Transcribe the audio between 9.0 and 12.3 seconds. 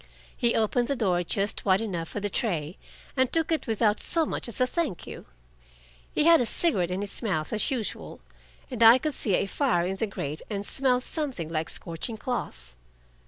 see a fire in the grate and smell something like scorching